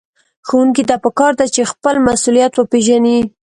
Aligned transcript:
ښوونکي 0.47 0.83
ته 0.89 0.95
پکار 1.03 1.31
ده 1.39 1.45
چې 1.53 1.69
خپل 1.71 1.95
مسؤليت 2.07 2.53
وپېژني. 2.55 3.19